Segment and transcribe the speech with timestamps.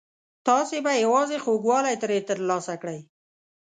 [0.47, 2.99] تاسو به یوازې خوږوالی ترې ترلاسه کړئ.